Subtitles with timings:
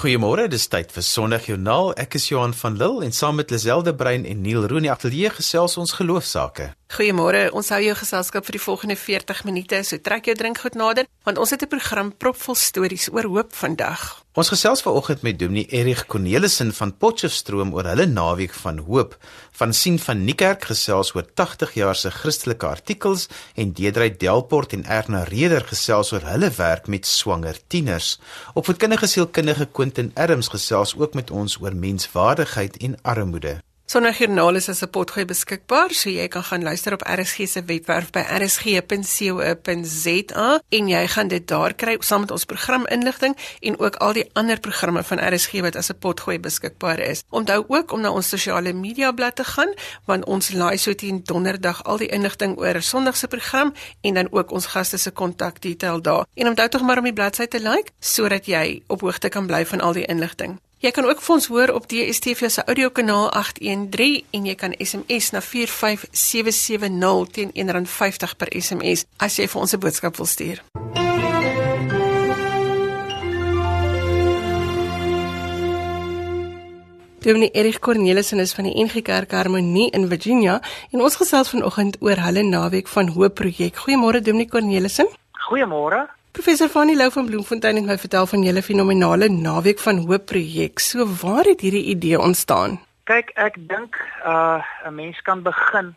[0.00, 1.90] Goeiemôre, dis tyd vir Sondagjoernaal.
[2.00, 5.76] Ek is Johan van Lille en saam met Liselde Brein en Neil Rooney ateljee gesels
[5.76, 6.70] ons geloofsaake.
[6.90, 9.78] Goeiemôre, ons hou jou geselskap vir die volgende 40 minute.
[9.86, 14.24] So trek jou drinkgoed nader want ons het 'n program propvol stories oor hoop vandag.
[14.34, 19.16] Ons gesels vanoggend met Dominee Erich Cornelissen van Potchefstroom oor hulle naweek van hoop.
[19.52, 24.84] Van sien van Niekerk gesels oor 80 jaar se Christelike artikels en Deedrey Delport en
[24.84, 28.18] Erna Reder gesels oor hulle werk met swanger tieners.
[28.54, 33.60] Opvoedkundige sielkundige Quentin Adams gesels ook met ons oor menswaardigheid en armoede.
[33.90, 38.10] Sondagjoernaal is as 'n potgooi beskikbaar, so jy kan gaan luister op RSG se webwerf
[38.10, 38.88] by rsg.co.za
[40.68, 44.60] en jy gaan dit daar kry saam met ons programinligting en ook al die ander
[44.60, 47.22] programme van RSG wat as 'n potgooi beskikbaar is.
[47.30, 49.74] Onthou ook om na ons sosiale media blad te gaan
[50.06, 54.28] want ons laai so teen donderdag al die inligting oor Sondag se program en dan
[54.30, 56.26] ook ons gaste se kontakdetail daar.
[56.34, 59.66] En onthou tog maar om die bladsy te like sodat jy op hoogte kan bly
[59.66, 60.60] van al die inligting.
[60.80, 65.26] Jy kan ook vir ons hoor op DSTV se audiokanaal 813 en jy kan SMS
[65.34, 70.62] na 45770 teen R1.50 per SMS as jy vir ons 'n boodskap wil stuur.
[77.20, 81.96] Dominee Erich Cornelissen is van die NG Kerk Harmonie in Virginia en ons gesels vanoggend
[82.00, 83.76] oor hulle naweek van hoop projek.
[83.76, 85.08] Goeiemôre Dominee Cornelissen.
[85.32, 86.19] Goeiemôre.
[86.40, 90.80] Professor Fanny Lou van Bloemfontein het my vertel van julle fenominale naweek van hoop projek.
[90.80, 92.78] So waar het hierdie idee ontstaan?
[93.04, 95.92] Kyk, ek dink uh 'n mens kan begin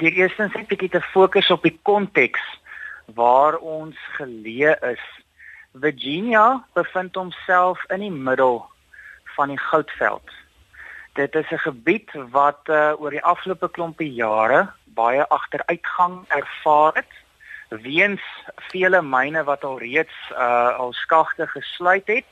[0.00, 2.42] deur eerstens net 'n bietjie te fokus op die konteks
[3.14, 5.04] waar ons geleë is.
[5.72, 8.66] Virginia bevind homself in die middel
[9.36, 10.26] van die goudveld.
[11.14, 17.21] Dit is 'n gebied wat uh oor die afgelope klompie jare baie agteruitgang ervaar het
[17.80, 18.20] weens
[18.70, 22.24] vele myne wat al reeds uh al skagte gesluit het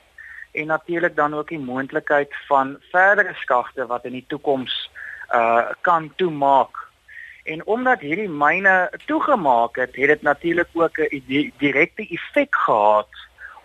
[0.52, 4.90] en natuurlik dan ook die moontlikheid van verdere skagte wat in die toekoms
[5.34, 6.88] uh kan toemaak.
[7.44, 13.08] En omdat hierdie myne toegemaak het, het dit natuurlik ook 'n direkte effek gehad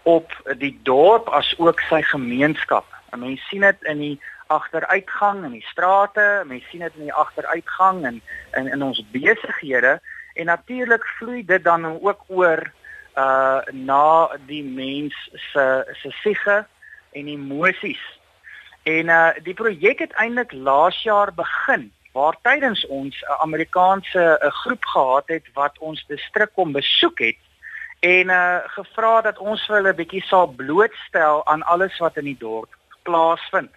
[0.03, 2.85] op die dorp as ook sy gemeenskap.
[3.09, 7.14] En mense sien dit in die agteruitgang in die strate, mense sien dit in die
[7.14, 8.22] agteruitgang in
[8.53, 10.00] in in ons besighede
[10.35, 12.72] en natuurlik vloei dit dan ook oor
[13.16, 15.16] uh na die mens
[15.51, 15.66] se
[16.01, 16.66] se siege
[17.12, 18.03] en emosies.
[18.84, 24.51] En uh die projek het eintlik laas jaar begin waar tydens ons 'n Amerikaanse 'n
[24.51, 27.41] groep gehad het wat ons distrik kom besoek het
[28.00, 32.25] en uh gevra dat ons vir hulle 'n bietjie sal blootstel aan alles wat in
[32.25, 33.72] die dorp plaasvind.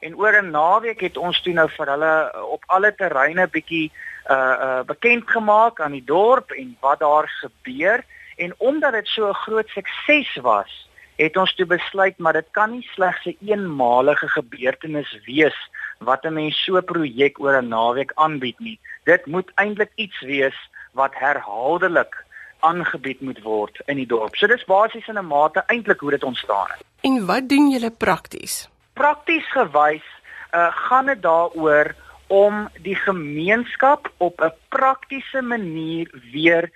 [0.00, 3.92] En oor 'n naweek het ons toe nou vir hulle op alle terreine bietjie
[4.30, 8.04] uh uh bekend gemaak aan die dorp en wat daar gebeur
[8.36, 12.70] en omdat dit so 'n groot sukses was, het ons toe besluit maar dit kan
[12.70, 15.58] nie slegs 'n eenmalige gebeurtenis wees
[15.98, 18.78] wat 'n mens so 'n projek oor 'n naweek aanbied nie.
[19.04, 20.58] Dit moet eintlik iets wees
[20.92, 22.24] wat herhaaldelik
[22.60, 24.36] aangebied moet word in die dorp.
[24.36, 26.84] So dis basies in 'n mate eintlik hoe dit ontstaan het.
[27.00, 28.68] En wat doen julle prakties?
[28.92, 30.06] Prakties gewys
[30.52, 31.94] uh gaan dit daaroor
[32.26, 36.70] om die gemeenskap op 'n praktiese manier weer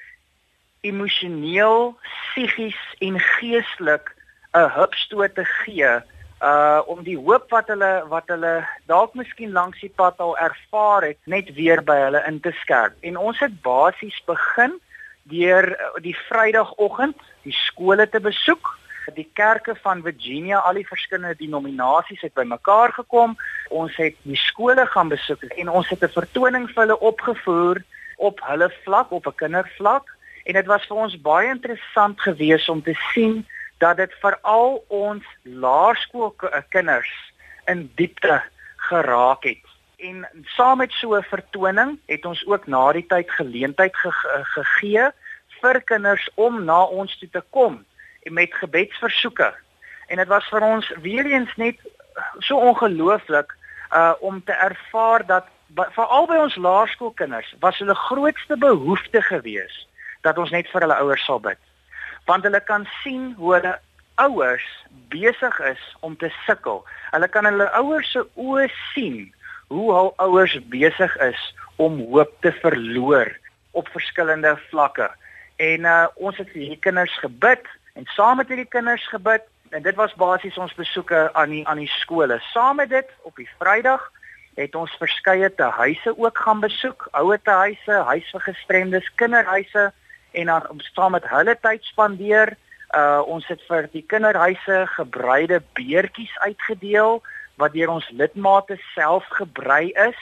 [0.80, 4.14] emosioneel, psigies en geestelik
[4.52, 6.00] 'n hupstoot te gee
[6.40, 11.02] uh om die hoop wat hulle wat hulle dalk miskien langs die pad al ervaar
[11.02, 12.96] het net weer by hulle in te skerp.
[13.00, 14.80] En ons het basies begin
[15.22, 18.79] deur die Vrydagoggend die skole te besoek
[19.14, 23.36] die kerke van Virginia, al die verskillende denominasies het bymekaar gekom.
[23.68, 27.82] Ons het die skole gaan besoek en ons het 'n vertoning vir hulle opgevoer
[28.16, 30.06] op hulle vlak, op 'n kindervlak
[30.44, 33.46] en dit was vir ons baie interessant geweest om te sien
[33.78, 37.12] dat dit veral ons laerskoolkinders
[37.66, 38.42] in diepte
[38.76, 39.64] geraak het.
[39.96, 44.10] En saam met so 'n vertoning het ons ook na die tyd geleentheid ge
[44.54, 45.10] gegee
[45.60, 47.84] vir kinders om na ons toe te kom
[48.22, 49.54] met gebedsversoeke.
[50.06, 51.78] En dit was vir ons weer eens net
[52.38, 53.56] so ongelooflik
[53.94, 59.86] uh om te ervaar dat veral by ons laerskoolkinders was hulle grootste behoefte gewees
[60.20, 61.58] dat ons net vir hulle ouers sal bid.
[62.26, 63.78] Want hulle kan sien hoe hulle
[64.20, 64.66] ouers
[65.08, 66.84] besig is om te sukkel.
[67.10, 69.30] Hulle kan hulle ouers se oë sien
[69.70, 71.40] hoe hul ouers besig is
[71.76, 73.30] om hoop te verloor
[73.70, 75.08] op verskillende vlakke.
[75.56, 79.82] En uh ons het vir hierdie kinders gebid en saam met hierdie kinders gebid en
[79.82, 82.40] dit was basies ons besoeke aan die aan die skole.
[82.52, 84.12] Saam met dit op die Vrydag
[84.54, 89.92] het ons verskeie te huise ook gaan besoek, ouer te huise, huis vir gestremdes, kinderhuise
[90.30, 92.56] en dan om saam met hulle tyd spandeer
[92.90, 97.20] Uh ons het vir die kinderhuise gebreide beertjies uitgedeel
[97.62, 100.18] wat deur ons lidmate self gebrei is.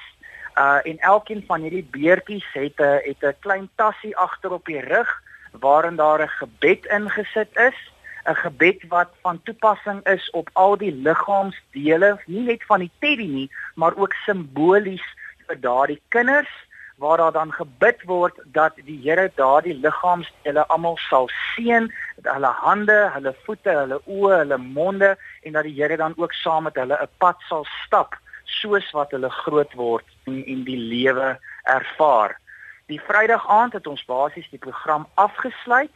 [0.53, 4.81] Uh en elkeen van hierdie beertjies het 'n het 'n klein tassie agter op die
[4.81, 5.09] rug
[5.53, 7.79] waarin daar 'n gebed ingesit is,
[8.25, 13.27] 'n gebed wat van toepassing is op al die liggaamsdele, nie net van die teddy
[13.27, 15.07] nie, maar ook simbolies
[15.47, 16.53] vir daardie kinders
[16.99, 21.93] waar daar dan gebid word dat die Here daardie liggaamsdele almal sal seën,
[22.23, 26.63] hulle hande, hulle voete, hulle oë, hulle monde en dat die Here dan ook saam
[26.63, 31.39] met hulle 'n pad sal stap soos wat hulle groot word en en die lewe
[31.63, 32.39] ervaar.
[32.89, 35.93] Die Vrydag aand het ons basies die program afgesluit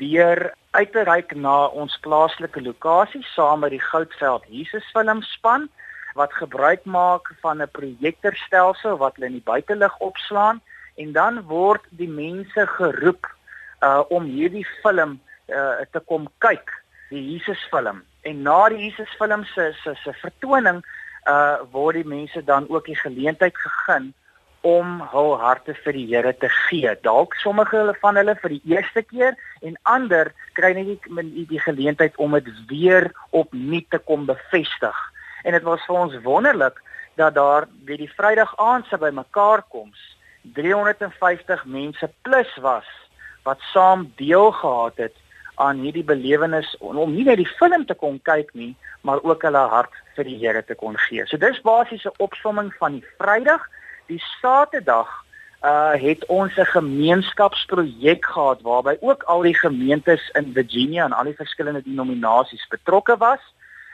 [0.00, 5.64] deur uit te reik na ons plaaslike lokasie saam met die Goudveld Jesus filmspan
[6.18, 10.60] wat gebruik maak van 'n projektorstelsel wat hulle in die buitelug opslaan
[10.96, 13.32] en dan word die mense geroep
[13.80, 15.16] uh om hierdie film
[15.48, 16.68] uh te kom kyk,
[17.08, 18.04] die Jesus film.
[18.28, 20.84] En na die Jesus film se se se vertoning
[21.24, 24.12] uh word die mense dan ook die geleentheid gegee
[24.66, 26.94] om hul harte vir die Here te gee.
[27.06, 31.62] Dalk sommige hulle van hulle vir die eerste keer en ander kry net die, die
[31.62, 34.98] geleentheid om dit weer opnuut te kom bevestig
[35.46, 36.80] en dit was vir ons wonderlik
[37.20, 40.00] dat daar by die Vrydag aand se bymekaar koms
[40.58, 42.88] 350 mense plus was
[43.46, 45.22] wat saam deel gehad het
[45.56, 48.74] aan hierdie belewenis om nie net die film te kon kyk nie,
[49.06, 51.24] maar ook hulle hart vir die Here te kon gee.
[51.26, 53.64] So dis basies 'n opsomming van die Vrydag.
[54.06, 55.24] Die Saterdag
[55.64, 61.24] uh het ons 'n gemeenskapsprojek gehad waarby ook al die gemeentes in Virginia en al
[61.24, 63.40] die verskillende denominasies betrokke was.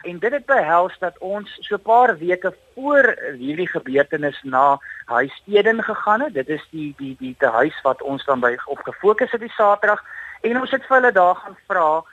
[0.02, 5.42] En dit het behels dat ons so 'n paar weke voor hierdie gebeurtenis na huis
[5.46, 6.34] Eden gegaan het.
[6.34, 9.56] Dit is die die die te huis wat ons dan by op gefokus het die
[9.56, 10.04] Saterdag
[10.40, 12.04] en ons het vir hulle daar gaan vra,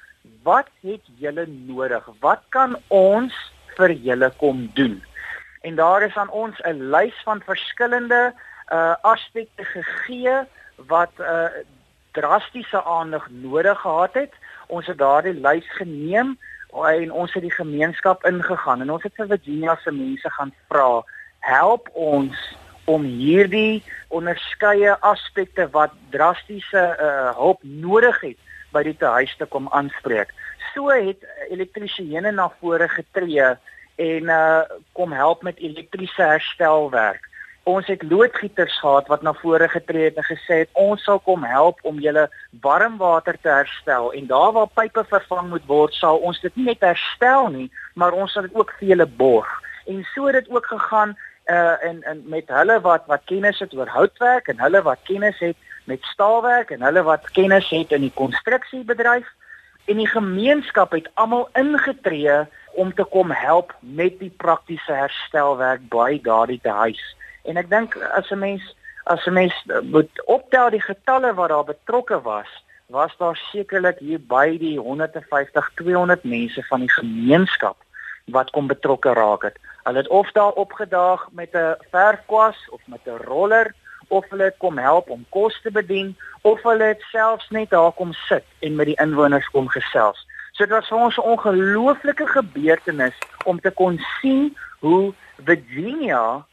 [0.44, 2.10] "Wat het julle nodig?
[2.19, 3.34] Wat kan ons
[3.75, 5.09] vir julle kom doen?"
[5.62, 8.34] En daar is aan ons 'n lys van verskillende
[8.72, 10.38] uh aspekte gegee
[10.76, 11.46] wat uh
[12.12, 14.34] drastiese aandag nodig gehad het.
[14.68, 16.38] Ons het daardie lys geneem
[16.74, 21.04] en ons het die gemeenskap ingegaan en ons het vir Virginia se mense gaan vra
[21.40, 28.38] help ons om hierdie onderskeie aspekte wat drastiese uh, hulp nodig het
[28.74, 30.34] by die huis te kom aanspreek.
[30.74, 33.56] So het elektriesiëne na vore getree
[34.00, 34.62] en uh,
[34.92, 37.28] kom help met elektriese herstelwerk.
[37.63, 41.44] Ons het loodgieters gehad wat na vore getree het en gesê het ons sal kom
[41.44, 42.30] help om julle
[42.63, 46.86] warmwater te herstel en daar waar pype vervang moet word sal ons dit nie net
[46.88, 49.51] herstel nie, maar ons sal dit ook vir julle borg.
[49.92, 51.18] En so het dit ook gegaan
[51.50, 55.40] uh en en met hulle wat wat kennis het oor houtwerk en hulle wat kennis
[55.40, 55.57] het
[55.90, 59.28] met staalwerk en hulle wat kennis het in die konstruksiebedryf
[59.90, 62.46] en die gemeenskap het almal ingetree
[62.78, 67.02] om te kom help met die praktiese herstelwerk by daardie huis.
[67.50, 68.76] En ek dink as 'n mens
[69.10, 72.50] as 'n mens moet optel die getalle wat daar betrokke was,
[72.88, 77.78] was daar sekerlik hier by die 150 200 mense van die gemeenskap
[78.26, 79.58] wat kom betrokke raak het.
[79.84, 83.74] Hulle het of daar opgedaag met 'n verfkwas of met 'n roller
[84.10, 87.92] of hulle het kom help om kos te bedien of hulle het selfs net daar
[87.92, 90.26] kom sit en met die inwoners kom gesels.
[90.52, 95.14] So dit was vir ons 'n ongelooflike gebeurtenis om te kon sien hoe
[95.45, 96.45] Virginia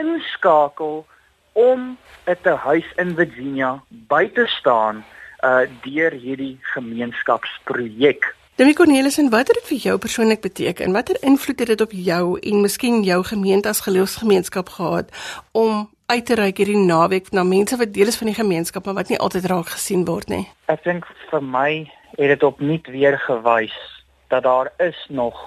[0.00, 1.06] inskakel
[1.52, 1.96] om
[2.26, 5.04] 'n huis in Virginia by te staan
[5.44, 8.34] uh deur hierdie gemeenskapsprojek.
[8.60, 10.92] Demi Cornelis en wat het dit vir jou persoonlik beteken?
[10.92, 15.08] Watter invloed het dit op jou en miskien jou gemeente as geloofsgemeenskap gehad
[15.52, 18.98] om uit te reik hierdie naweek na mense wat deel is van die gemeenskap maar
[19.00, 20.44] wat nie altyd raak gesien word nie?
[20.66, 21.70] Ek dink vir my
[22.18, 23.78] het dit opnuut weer gewys
[24.28, 25.38] dat daar is nog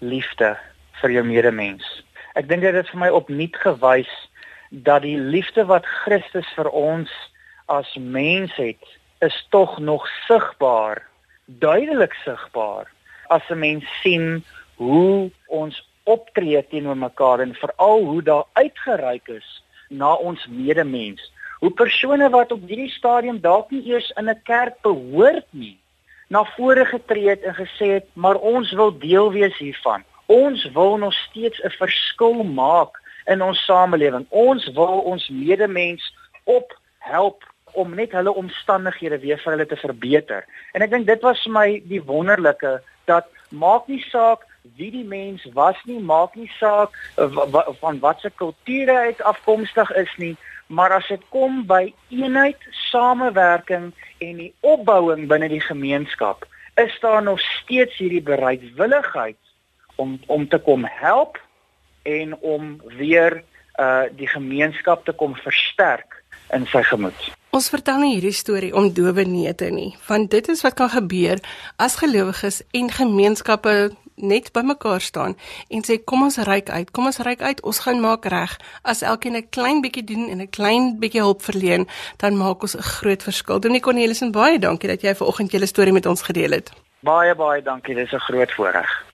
[0.00, 0.56] liefde
[1.00, 1.84] vir jou medemens
[2.32, 4.10] Ek dink dit het vir my opnuut gewys
[4.72, 7.10] dat die liefde wat Christus vir ons
[7.68, 8.80] as mens het,
[9.20, 11.02] is tog nog sigbaar,
[11.46, 12.88] duidelik sigbaar
[13.28, 14.44] as 'n mens sien
[14.76, 19.61] hoe ons optree teenoor mekaar en veral hoe daar uitgereik is
[19.92, 21.22] na ons medemens.
[21.62, 25.78] Hoe persone wat op hierdie stadium dalk nie eers in 'n kerk behoort nie,
[26.28, 30.96] na vore getree het en gesê het, "Maar ons wil deel wees hiervan." Ons wil
[30.96, 34.26] nog steeds 'n verskil maak in ons samelewing.
[34.28, 40.44] Ons wil ons medemens ophelp om net hulle omstandighede weer vir hulle te verbeter.
[40.72, 45.04] En ek dink dit was vir my die wonderlike dat maak nie saak wie die
[45.04, 46.94] mens was nie, maak nie saak
[47.80, 53.90] van watter kultuur hy afkomstig is nie, maar as dit kom by eenheid, samewerking
[54.24, 56.46] en die opbouing binne die gemeenskap,
[56.80, 59.38] is daar nog steeds hierdie bereidwilligheid
[59.96, 61.40] om om te kom help
[62.02, 63.42] en om weer
[63.80, 67.30] uh die gemeenskap te kom versterk in sy gemoed.
[67.52, 71.40] Ons vertel nie hierdie storie om dowe neete nie, want dit is wat kan gebeur
[71.76, 73.74] as gelowiges en gemeenskappe
[74.22, 75.36] net bymekaar staan
[75.68, 78.56] en sê kom ons ryk uit, kom ons ryk uit, ons gaan maak reg.
[78.82, 81.86] As elkeen 'n klein bietjie doen en 'n klein bietjie hulp verleen,
[82.16, 83.60] dan maak ons 'n groot verskil.
[83.60, 86.72] Dominee Cornelis en baie dankie dat jy vanoggend julle storie met ons gedeel het.
[87.00, 89.12] Baie baie dankie, dis 'n groot voorreg.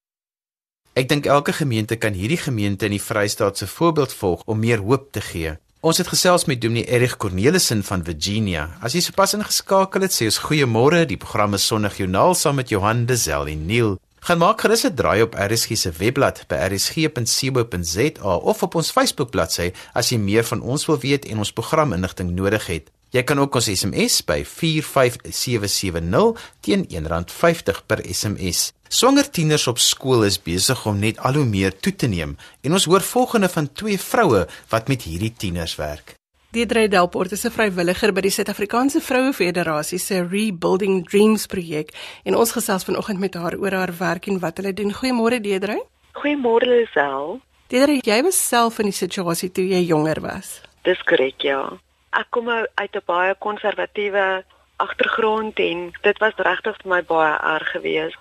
[0.92, 4.78] Ek dink elke gemeente kan hierdie gemeente in die Vrystaat se voorbeeld volg om meer
[4.78, 5.56] hoop te gee.
[5.80, 8.64] Ons het gesels met Dominee Erich Cornelissen van Virginia.
[8.82, 11.04] As jy sopas ingeskakel het, sê ons goeiemôre.
[11.06, 13.94] Die program is Sonnig Joernaal saam met Johan de Zel en Neil.
[14.20, 19.30] Gaan maak gerus 'n draai op RSG se webblad by rsg.co.za of op ons Facebook
[19.30, 22.90] bladsy as jy meer van ons wil weet en ons programinligting nodig het.
[23.10, 28.72] Jy kan ook ons SMS by 45770 teen R1.50 per SMS.
[28.88, 32.72] Swanger tieners op skool is besig om net al hoe meer toe te neem en
[32.72, 36.17] ons hoor volgende van twee vroue wat met hierdie tieners werk.
[36.50, 41.90] Deidre Delport is 'n vrywilliger by die Suid-Afrikaanse Vroue Federasie se Rebuilding Dreams projek
[42.24, 44.92] en ons gesels vanoggend met haar oor haar werk en wat hulle doen.
[44.92, 45.84] Goeiemôre Deidre.
[46.12, 47.40] Goeiemôre Lisel.
[47.66, 50.62] Deidre, jy was self in die situasie toe jy jonger was.
[50.84, 51.78] Dis korrek, ja.
[52.12, 54.42] Ek kom uit 'n baie konservatiewe
[54.76, 58.16] agtergrond en dit was regtig vir my baie erg geweest.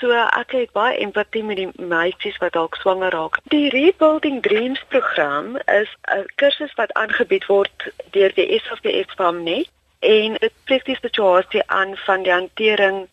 [0.00, 3.38] So ek het baie empatie met die meisies wat dalk swanger raak.
[3.52, 7.86] Die Rebuilding Dreams program is 'n kursus wat aangebied word
[8.16, 9.66] deur die SAFPS Family
[10.00, 13.06] en dit spreek die situasie aan van die hantering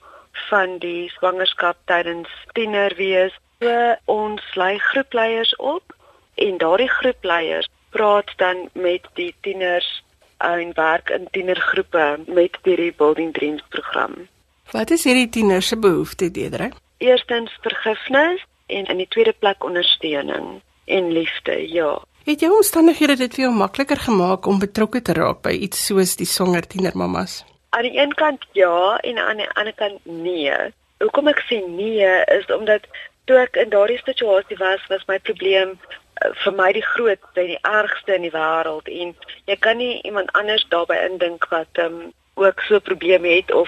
[0.49, 3.37] van die swangerskap tydens tienerwees.
[3.59, 5.95] So ons lei groepleiers op
[6.35, 10.03] en daardie groepleiers praat dan met die tieners
[10.37, 14.27] en werk in tienergroepe met die Rebuilding Dreams program.
[14.71, 16.69] Wat is hierdie tieners se behoefte, Deidre?
[17.03, 21.73] Eerstens vergifnis en in die tweede plek ondersteuning en liefde.
[21.73, 21.99] Ja.
[22.23, 26.15] Het jou omstandighede dit vir jou makliker gemaak om betrokke te raak by iets soos
[26.15, 27.41] die swanger tienermamas?
[27.75, 30.55] Aan die een kant ja en aan die ander kant nee.
[31.03, 32.87] Hoekom ek sê nee is omdat
[33.27, 37.55] toe ek in daardie situasie was, was my probleem uh, vir my die grootste en
[37.57, 39.15] die ergste in die wêreld en
[39.51, 43.67] jy kan nie iemand anders daarbey indink wat um, ook so probleme het of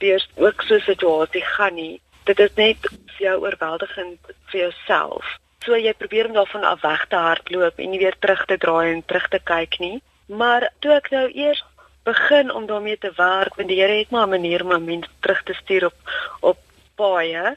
[0.00, 2.00] deur ook so 'n situasie gaan nie.
[2.24, 2.78] Dit is net
[3.16, 4.18] vir jou oorweldigend
[4.50, 5.24] vir jouself.
[5.64, 8.92] So jy probeer om daarvan af weg te hardloop en nie weer terug te draai
[8.92, 10.02] en terug te kyk nie.
[10.26, 11.64] Maar toe ek nou eers
[12.04, 15.42] begin om daarmee te werk, want die Here het maar 'n manier om mense terug
[15.42, 15.98] te stuur op
[16.40, 16.58] op
[16.94, 17.56] paaie.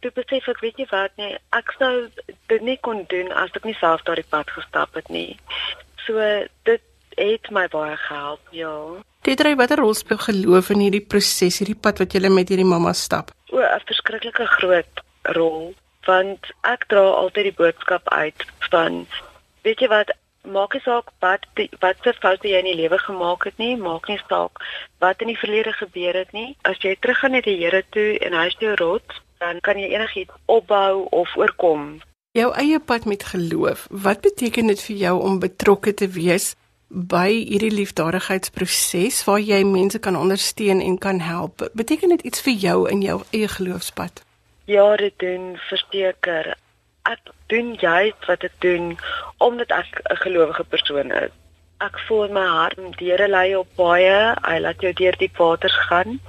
[0.00, 2.08] Toe besef ek, weet jy wat, nee, ek sou
[2.46, 5.38] dit nie kon doen as ek nie self daardie pad gestap het nie.
[6.06, 6.18] So
[6.62, 6.82] dit
[7.16, 8.74] het my baie gehelp, ja.
[9.26, 12.92] Deidre, watter rol speel geloof in hierdie proses, hierdie pad wat jy met hierdie mamma
[12.94, 13.32] stap?
[13.50, 15.00] O, 'n verskriklike groot
[15.34, 15.74] rol,
[16.06, 19.02] want ek dra altyd die boodskap uit van
[19.66, 20.12] weet jy wat,
[20.46, 23.74] maak nie saak wat die, wat se foute jy in die lewe gemaak het nie,
[23.76, 24.62] maak nie saak
[25.02, 26.54] wat in die verlede gebeur het nie.
[26.62, 29.90] As jy teruggaan na die Here toe en hy is jou rots, dan kan jy
[29.90, 31.98] enigiets opbou of oorkom.
[32.30, 36.54] Jou eie pad met geloof, wat beteken dit vir jou om betrokke te wees
[36.88, 41.66] by hierdie liefdadigheidsproses waar jy mense kan ondersteun en kan help.
[41.74, 44.22] Beteken dit iets vir jou in jou eie geloofspad?
[44.64, 46.54] Ja, dit doen verseker.
[47.06, 48.96] Ek doen juist wat ek doen
[49.38, 51.30] omdat ek 'n gelowige persoon is.
[51.78, 54.34] Ek voel my hart deure lei op baie.
[54.42, 56.20] Hy laat jou deur die waters gaan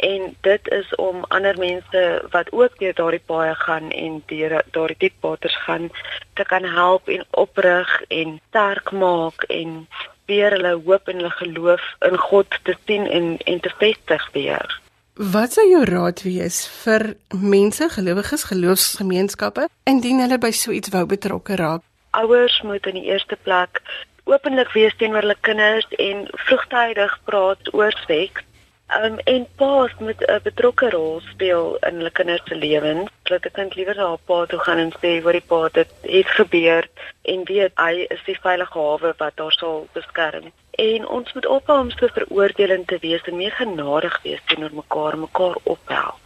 [0.00, 4.96] en dit is om ander mense wat ook deur daardie baie gaan en deur daardie
[4.98, 5.90] diep waters gaan
[6.34, 9.86] te kan help en oprig en sterk maak en
[10.26, 14.80] weer hulle hoop en hulle geloof in God te sien en en te vestig weer.
[15.14, 21.04] Wat sou jou raad wees vir mense, gelowiges, geloofsgemeenskappe indien hulle by so iets wou
[21.06, 21.84] betrokke raak?
[22.16, 23.82] Ouers moet in die eerste plek
[24.24, 28.46] openlik wees teenoor hulle kinders en vroegtydig praat oor seks
[28.90, 33.10] Um en paas moet 'n betrokke rol speel in hulle kinders se lewens.
[33.22, 35.88] Dat 'n kind liewer na haar pa toe gaan en sê wat die pa dit
[36.00, 36.88] het gebeur
[37.22, 40.52] en weet hy is die veilige hawe wat haar sal beskerm.
[40.70, 45.18] En ons moet ophou om so veroordelend te wees en meer genadig wees teenoor mekaar,
[45.18, 46.20] mekaar ophelp.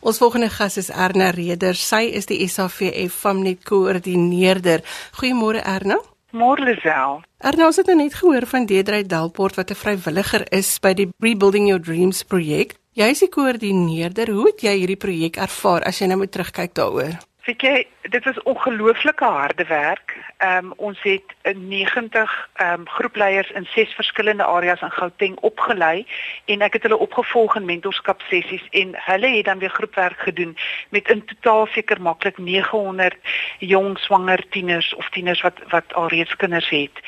[0.00, 1.74] Ons volgende gas is Erna Reder.
[1.74, 4.80] Sy is die SAVF Famnet koördineerder.
[5.12, 6.09] Goeiemôre Erna.
[6.30, 7.22] Môre Lisel.
[7.42, 11.08] Arno, ons het nou net gehoor van Deedrey Delport wat 'n vrywilliger is by die
[11.18, 12.74] Rebuilding Your Dreams projek.
[12.92, 14.30] Jy is die koördineerder.
[14.30, 17.18] Hoe het jy hierdie projek ervaar as jy nou moet terugkyk daaroor?
[17.44, 20.16] Weet jy, dit was ongelooflike harde werk.
[20.36, 25.36] Ehm um, ons het 'n 90 ehm um, groepleiers in ses verskillende areas in Gauteng
[25.36, 26.06] opgelei
[26.44, 30.56] en ek het hulle opgevolg in mentorskap sessies en hulle het dan weer groepwerk gedoen
[30.88, 33.16] met in totaal seker maklik 900
[33.58, 37.00] jong swanger tieners of tieners wat wat alreeds kinders het,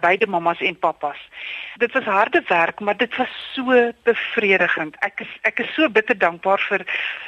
[0.00, 1.28] beide mammas en pappas.
[1.76, 4.96] Dit was harde werk, maar dit was so bevredigend.
[4.98, 6.84] Ek is ek is so bitter dankbaar vir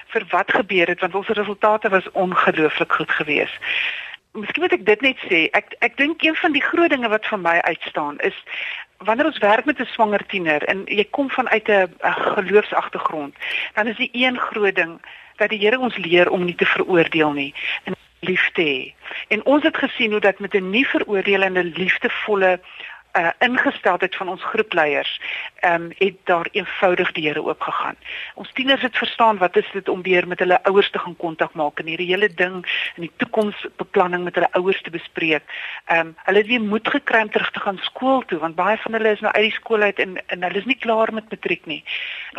[0.07, 2.46] vir wat gebeur het want ons resultate was ongelooflik
[2.89, 3.59] goed geweest.
[4.33, 5.49] Miskien moet ek dit net sê.
[5.53, 8.37] Ek ek dink een van die groot dinge wat vir my uitstaan is
[8.99, 13.35] wanneer ons werk met 'n swanger tiener en jy kom vanuit 'n geloofsagtergrond,
[13.75, 15.01] dan is die een groot ding
[15.37, 18.95] dat die Here ons leer om nie te veroordeel nie en liefde hê.
[19.29, 22.61] En ons het gesien hoe dat met 'n nie veroordelende liefdevolle
[23.17, 25.21] uh, ingesteldheid van ons groepleiers
[25.61, 27.97] ehm um, het daar eenvoudig die Here oopgegaan.
[28.35, 31.53] Ons tieners het verstaan wat is dit om weer met hulle ouers te gaan kontak
[31.53, 32.57] maak en hierdie hele ding
[32.95, 35.43] in die toekomsbeplanning met hulle ouers te bespreek.
[35.85, 38.77] Ehm um, hulle het weer moed gekry om terug te gaan skool toe want baie
[38.77, 41.31] van hulle is nou uit die skool uit en en hulle is nie klaar met
[41.31, 41.85] matriek nie.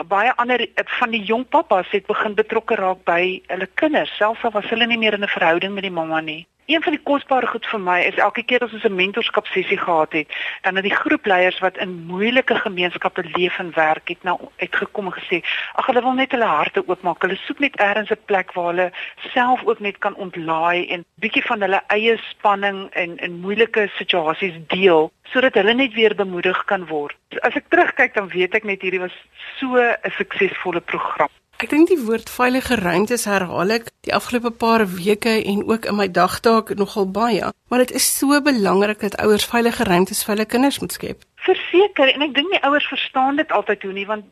[0.08, 0.68] Baie ander
[1.00, 4.86] van die jong pappas het begin betrokke raak by hulle kinders selfs al was hulle
[4.88, 6.46] nie meer in 'n verhouding met die mamma nie.
[6.68, 9.78] Een van die kosbare goed vir my is elke keer as ons 'n mentorskap sessie
[9.78, 10.28] gehad het,
[10.62, 15.16] dan het die groepleiers wat in moeilike gemeenskappe leef en werk het nou uitgekom en
[15.16, 15.40] gesê,
[15.74, 17.22] ag hulle wil net hulle harte oopmaak.
[17.22, 18.92] Hulle soek net eers 'n plek waar hulle
[19.34, 24.60] self ook net kan ontlaai en bietjie van hulle eie spanning en in moeilike situasies
[24.68, 27.16] deel sodat hulle net weer bemoedig kan word.
[27.42, 29.16] As ek terugkyk dan weet ek net hierdie was
[29.60, 31.30] so 'n suksesvolle program.
[31.58, 35.96] Ek dink die woord veilige ruimtes herhaal ek die afgelope paar weke en ook in
[35.98, 40.46] my dagtaak nogal baie, maar dit is so belangrik dat ouers veilige ruimtes vir hulle
[40.52, 41.24] kinders moet skep.
[41.48, 44.28] Verseker en ek dink die ouers verstaan dit altyd hoe nie want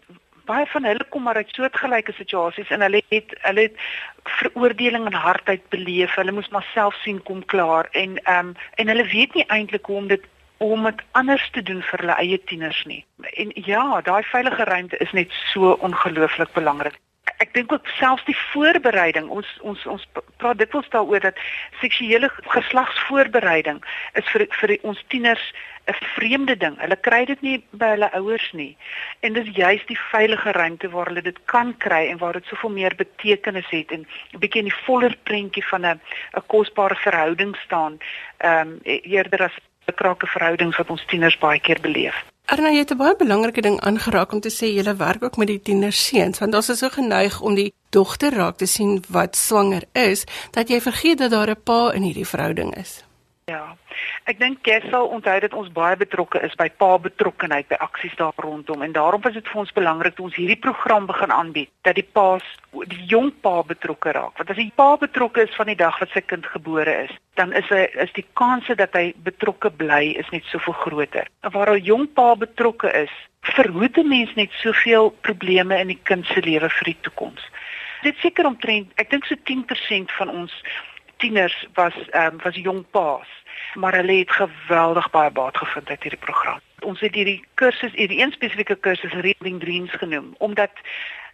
[0.46, 3.82] baie van hulle kom maar uit soortgelyke situasies en hulle het hulle het
[4.36, 6.14] veroordeling en hardheid beleef.
[6.20, 9.90] Hulle moes maar self sien kom klaar en ehm um, en hulle weet nie eintlik
[9.90, 10.30] hoe om dit
[10.62, 13.02] om dit anders te doen vir hulle eie tieners nie.
[13.34, 17.02] En ja, daai veilige ruimte is net so ongelooflik belangrik
[17.38, 20.04] ek dink ook selfs die voorbereiding ons ons ons
[20.42, 21.40] praat dikwels daaroor dat
[21.82, 23.82] seksuele geslagsvoorbereiding
[24.14, 25.46] is vir vir ons tieners
[25.86, 26.78] 'n vreemde ding.
[26.82, 28.78] Hulle kry dit nie by hulle ouers nie.
[29.20, 32.70] En dis juist die veilige ruimte waar hulle dit kan kry en waar dit soveel
[32.70, 36.00] meer betekenis het en 'n bietjie die voller prentjie van 'n
[36.38, 37.98] 'n kosbare verhouding staan,
[38.38, 39.56] ehm um, eerder as
[39.88, 42.35] 'n krake verhoudings wat ons tieners baie keer beleef.
[42.46, 45.48] Arna, jy het 'n baie belangrike ding aangeraak om te sê jy werk ook met
[45.48, 49.84] die tienerseuns, want ons is so geneig om die dogter raak te sien wat swanger
[49.92, 53.04] is, dat jy vergeet dat daar 'n pa in hierdie verhouding is.
[53.46, 53.78] Ja.
[54.26, 58.16] Ek dink jy sal onthou dat ons baie betrokke is by pa betrokkenheid by aksies
[58.20, 61.70] daar rondom en daarom is dit vir ons belangrik dat ons hierdie program begin aanbied
[61.88, 62.46] dat die pa's
[62.92, 64.36] die jong pa betrokke raak.
[64.38, 67.54] Want as die pa betrokke is van die dag wat sy kind gebore is, dan
[67.54, 71.30] is hy is die kanse dat hy betrokke bly is net soveel groter.
[71.42, 76.26] Waar 'n jong pa betrokke is, verhoed 'n mens net soveel probleme in die kind
[76.26, 77.42] se lewe vir die toekoms.
[78.04, 80.54] Dit seker omtrent, ek dink so 10% van ons
[81.18, 83.44] tieners was ehm um, was jong pa's
[83.76, 86.60] maar hulle het geweldig baie baat gevind uit hierdie program.
[86.80, 90.72] Ons het hierdie kursus, hierdie een spesifieke kursus Reading Dreams genoem omdat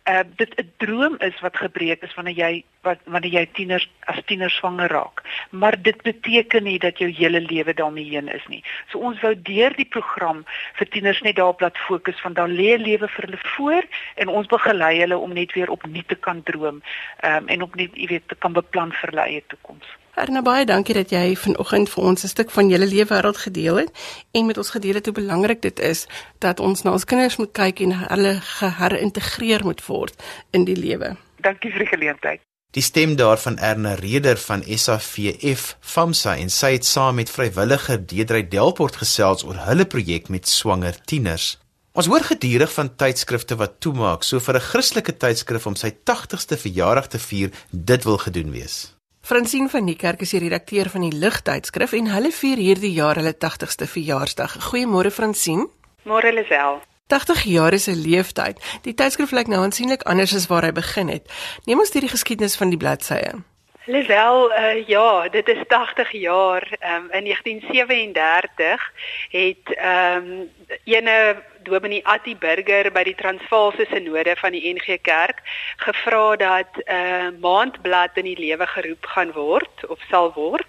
[0.09, 4.21] uh dit 'n droom is wat gebreek is wanneer jy wat wanneer jy tieners as
[4.25, 5.21] tiener swanger raak.
[5.49, 8.63] Maar dit beteken nie dat jou hele lewe daarmee heen is nie.
[8.89, 12.77] So ons wou deur die program vir tieners net daarop laat fokus van daar lê
[12.77, 13.83] lewe vir hulle voor
[14.15, 16.81] en ons begelei hulle om net weer opnuut te kan droom
[17.23, 20.00] um, en opnuut, jy weet, te kan beplan vir hulle eie toekoms.
[20.15, 23.75] Erna baie dankie dat jy vanoggend vir ons 'n stuk van julle lewe wêreld gedeel
[23.75, 23.91] het
[24.31, 26.05] en met ons gedeel het hoe belangrik dit is
[26.39, 31.17] dat ons na ons kinders moet kyk en hulle geherintegreer moet word in die lewe.
[31.41, 32.41] Dankie vir die geleentheid.
[32.71, 38.47] Die stem daarvan Erna Reder van SAVF FAMSA en sy het saam met vrywilliger Deedrey
[38.47, 41.57] Delport gesels oor hulle projek met swanger tieners.
[41.91, 46.57] Ons hoor gedurig van tydskrifte wat toemaak, so vir 'n Christelike tydskrif om sy 80ste
[46.57, 49.00] verjaardag te vier, dit wil gedoen wees.
[49.21, 53.19] Fransien van die kerk is die redakteur van die Ligtydskrif en hulle vier hierdie jaar
[53.21, 54.55] hulle 80ste verjaarsdag.
[54.71, 55.67] Goeiemôre Fransien.
[56.09, 56.81] Môre Lisel.
[57.07, 58.57] 80 jaar is 'n leeftyd.
[58.81, 61.29] Die tydskrif lyk nou aansienlik anders as waar hy begin het.
[61.65, 63.43] Neem ons deur die geskiedenis van die bladsye.
[63.85, 66.63] Lisel, uh, ja, dit is 80 jaar.
[66.81, 68.91] Um, in 1937
[69.29, 70.49] het ehm um,
[70.83, 75.41] ene Dominee Attie Burger by die Transvaalse Sinode van die NG Kerk
[75.77, 80.67] gevra dat 'n uh, maandblad in die lewe geroep gaan word of sal word.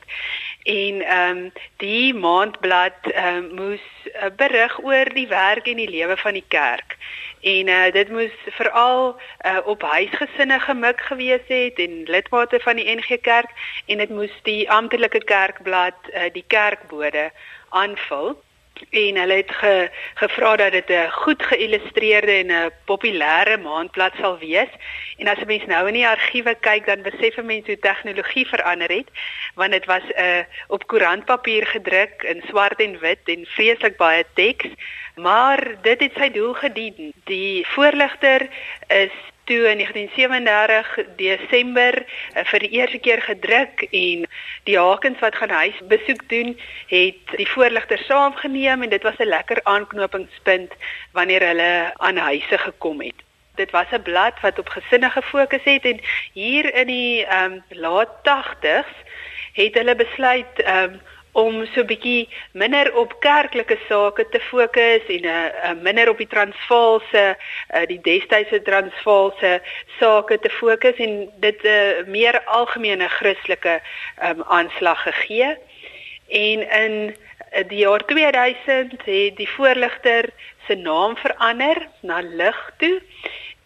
[0.62, 5.90] En ehm um, die maandblad ehm um, moes uh, berig oor die werk en die
[5.90, 6.96] lewe van die kerk.
[7.42, 12.86] en uh, dit moes veral uh, op huisgesinne gemik gewees het en lidmate van die
[12.96, 13.50] NG Kerk
[13.86, 17.30] en dit moes die amptelike kerkblad uh, die kerkbode
[17.68, 18.36] aanvul
[18.90, 24.38] en hulle het ge, gevra dat dit 'n goed geïllustreerde en 'n populêre maandblad sal
[24.38, 24.72] wees.
[25.16, 28.46] En as 'n mens nou in die argiewe kyk, dan besef 'n mens hoe tegnologie
[28.46, 29.08] verander het,
[29.54, 34.24] want dit was 'n uh, op koerantpapier gedruk in swart en wit en vreeslik baie
[34.34, 34.66] teks,
[35.14, 37.12] maar dit het sy doel gedien.
[37.24, 38.48] Die voorligter
[38.88, 39.12] is
[39.44, 44.26] toe in 1937 Desember uh, vir die eerste keer gedruk en
[44.68, 46.54] die Hakens wat gaan huis besoek doen
[46.86, 50.72] het die voorligter saamgeneem en dit was 'n lekker aanknopingspunt
[51.12, 53.18] wanneer hulle aan huise gekom het.
[53.54, 56.00] Dit was 'n blad wat op gesinne gefokus het en
[56.32, 58.92] hier in die um, laat 80s
[59.52, 61.00] het hulle besluit um,
[61.32, 66.08] om so 'n bietjie minder op kerklike sake te fokus en 'n uh, uh, minder
[66.08, 69.62] op die Transvaalse uh, die destydse Transvaalse
[69.98, 73.80] sake te fokus en dit 'n uh, meer algemene Christelike
[74.22, 75.56] um, aanslag gegee.
[76.28, 77.16] En in
[77.56, 80.28] uh, die jaar 2000 het die voorligter
[80.66, 83.00] se naam verander na Lig toe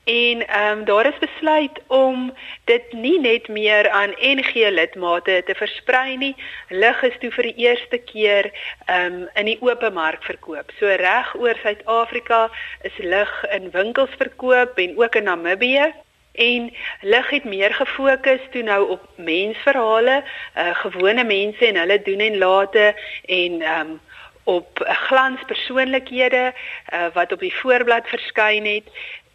[0.07, 5.55] En ehm um, daar is besluit om dit nie net meer aan NG lidmate te
[5.55, 6.37] versprei nie.
[6.69, 8.51] Lig is toe vir die eerste keer
[8.85, 10.71] ehm um, in die oop mark verkoop.
[10.79, 12.51] So reg oor Suid-Afrika
[12.87, 15.91] is lig in winkels verkoop en ook in Namibië.
[16.33, 22.21] En lig het meer gefokus toe nou op mensverhale, uh, gewone mense en hulle doen
[22.31, 22.95] en late
[23.27, 24.01] en ehm um,
[24.47, 26.53] op glanspersoonlikhede
[26.95, 28.85] uh, wat op die voorblad verskyn het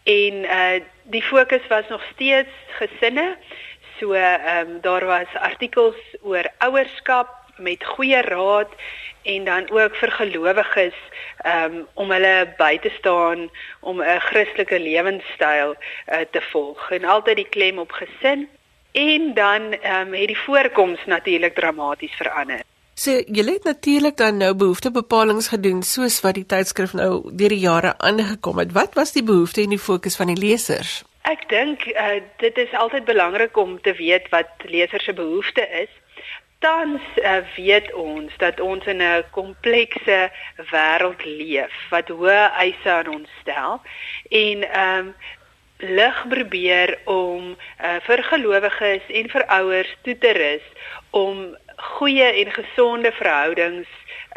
[0.03, 3.37] en uh die fokus was nog steeds gesinne.
[3.99, 8.69] So ehm um, daar was artikels oor ouerskap met goeie raad
[9.21, 10.97] en dan ook vir gelowiges
[11.45, 17.35] um, om hulle by te staan om 'n Christelike lewenstyl uh, te volg en altyd
[17.35, 18.49] die klem op gesin
[18.91, 22.70] en dan um, het die voorkoms natuurlik dramaties verander.
[23.01, 27.63] So julle het natuurlik dan nou behoeftebepalings gedoen soos wat die tydskrif nou deur die
[27.63, 28.75] jare aangekom het.
[28.77, 30.99] Wat was die behoefte en die fokus van die lesers?
[31.25, 35.89] Ek dink uh, dit is altyd belangrik om te weet wat lesers se behoefte is.
[36.61, 40.19] Tans uh, weet ons dat ons in 'n komplekse
[40.69, 43.81] wêreld leef wat hoë eise aan ons stel
[44.29, 45.13] en ehm um,
[45.81, 50.67] lig probeer om uh, vir gelowiges en vir ouers toe te rus
[51.09, 53.87] om goeie en gesonde verhoudings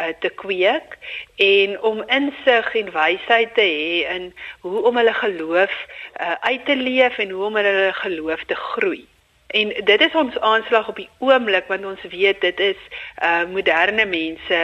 [0.00, 0.98] uh, te kweek
[1.36, 4.30] en om insig en wysheid te hê in
[4.60, 5.74] hoe om hulle geloof
[6.20, 9.04] uh, uit te leef en hoe om hulle geloof te groei.
[9.46, 12.80] En dit is ons aanslag op die oomblik want ons weet dit is
[13.22, 14.60] uh, moderne mense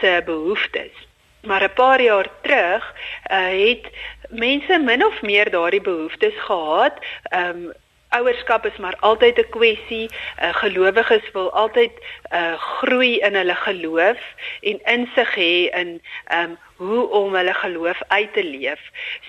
[0.00, 1.06] se behoeftes.
[1.42, 2.94] Maar 'n paar jaar terug
[3.30, 3.86] uh, het
[4.28, 6.92] mense min of meer daardie behoeftes gehad.
[7.36, 7.72] Um,
[8.18, 10.06] ouerskap is maar altyd 'n kwessie.
[10.42, 11.92] Uh, gelowiges wil altyd
[12.32, 14.20] uh, groei in hulle geloof
[14.60, 16.00] en insig hê in
[16.34, 18.80] um, hoe om hulle geloof uit te leef.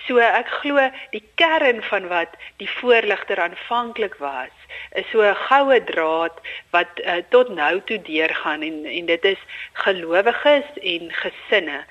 [0.06, 4.54] So ek glo die kern van wat die voorligter aanvanklik was,
[5.00, 9.42] is so 'n goue draad wat uh, tot nou toe deurgaan en en dit is
[9.72, 11.84] gelowiges en gesinne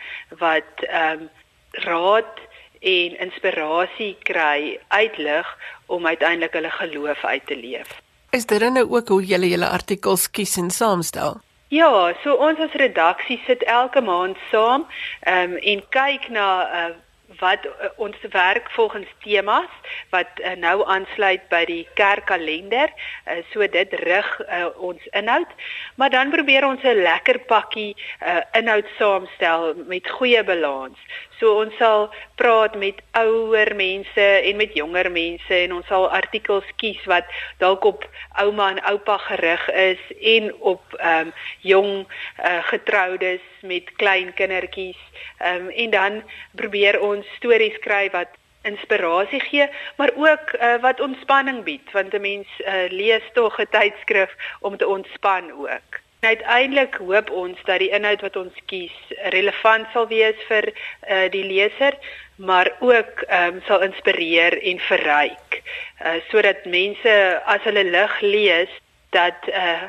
[0.44, 1.30] wat um,
[1.72, 2.40] raad
[2.84, 5.48] en inspirasie kry uitlig
[5.86, 8.02] om uiteindelik hulle geloof uit te leef.
[8.30, 11.40] Is dit dan nou ook hoe julle julle artikels kies en saamstel?
[11.74, 14.84] Ja, so ons as redaksie sit elke maand saam
[15.28, 16.92] um, en kyk na uh,
[17.40, 19.70] wat uh, ons werk volgens temas
[20.10, 22.94] wat uh, nou aansluit by die kerkkalender.
[23.26, 25.50] Uh, so dit rig uh, ons inhoud,
[25.98, 30.98] maar dan probeer ons 'n lekker pakkie uh, inhoud saamstel met goeie balans.
[31.40, 36.68] So ons sal praat met ouer mense en met jonger mense en ons sal artikels
[36.82, 37.26] kies wat
[37.64, 38.06] dalk op
[38.44, 40.04] ouma en oupa gerig is
[40.36, 45.02] en op ehm um, jong uh, getroudes met klein kindertjies.
[45.40, 46.24] Ehm um, en dan
[46.56, 49.68] probeer ons stories skryf wat inspirasie gee,
[49.98, 54.78] maar ook uh, wat ontspanning bied, want 'n mens uh, lees tog 'n tydskrif om
[54.78, 56.03] te ontspan ook.
[56.24, 58.96] Uiteindelik hoop ons dat die inhoud wat ons kies
[59.36, 61.98] relevant sal wees vir uh, die leser,
[62.36, 65.60] maar ook um, sal inspireer en verryk,
[66.00, 68.72] uh, sodat mense as hulle lig lees
[69.12, 69.84] dat uh,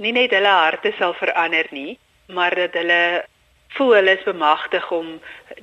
[0.00, 1.98] nie net hulle harte sal verander nie,
[2.32, 3.02] maar dat hulle
[3.76, 5.18] voel hulle is bemagtig om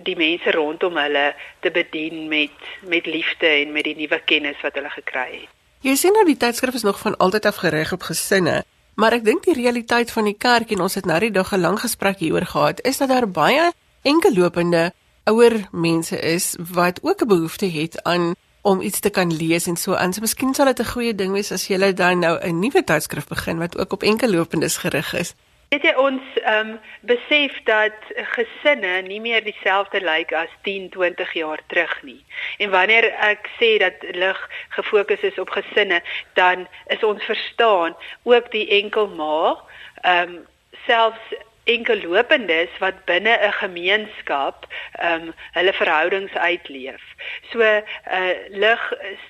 [0.06, 1.32] die mense rondom hulle
[1.66, 5.50] te bedien met met liefde en met die nuwe kennis wat hulle gekry het.
[5.82, 8.62] Jy sien nou die tydskrif is nog van altyd af gerig op gesinne,
[8.96, 11.60] maar ek dink die realiteit van die kerk en ons het nou die dag 'n
[11.60, 17.28] lang gesprek hieroor gehad, is dat daar baie enkellopende ouer mense is wat ook 'n
[17.28, 20.14] behoefte het aan om iets te kan lees en so aan.
[20.14, 23.28] So miskien sal dit 'n goeie ding wees as jy dan nou 'n nuwe tydskrif
[23.28, 25.34] begin wat ook op enkellopendes gerig is.
[25.72, 31.32] Weet jy ons ehm um, besef dat gesinne nie meer dieselfde lyk as 10, 20
[31.34, 32.20] jaar terug nie.
[32.60, 34.42] En wanneer ek sê dat lig
[34.76, 36.02] gefokus is op gesinne,
[36.36, 37.96] dan is ons verstaan
[38.28, 39.56] ook die enkel ma,
[40.02, 40.36] ehm um,
[40.84, 41.40] selfs
[41.74, 44.68] enkellopendes wat binne 'n gemeenskap
[45.00, 47.04] ehm um, hulle verhoudings uitleef.
[47.52, 48.82] So uh lig